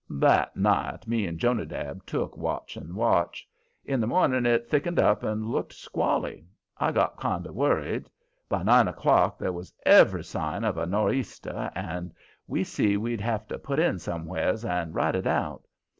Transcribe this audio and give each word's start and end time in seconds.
That 0.09 0.55
night 0.57 1.07
me 1.07 1.27
and 1.27 1.37
Jonadab 1.37 2.07
took 2.07 2.35
watch 2.35 2.75
and 2.75 2.95
watch. 2.95 3.47
In 3.85 3.99
the 4.01 4.07
morning 4.07 4.47
it 4.47 4.67
thickened 4.67 4.97
up 4.97 5.21
and 5.21 5.45
looked 5.45 5.73
squally. 5.73 6.47
I 6.79 6.91
got 6.91 7.19
kind 7.19 7.45
of 7.45 7.53
worried. 7.53 8.09
By 8.49 8.63
nine 8.63 8.87
o'clock 8.87 9.37
there 9.37 9.53
was 9.53 9.75
every 9.85 10.23
sign 10.23 10.63
of 10.63 10.75
a 10.79 10.87
no'theaster, 10.87 11.71
and 11.75 12.15
we 12.47 12.63
see 12.63 12.97
we'd 12.97 13.21
have 13.21 13.47
to 13.49 13.59
put 13.59 13.77
in 13.77 13.99
somewheres 13.99 14.65
and 14.65 14.95
ride 14.95 15.15
it 15.15 15.27
out. 15.27 15.67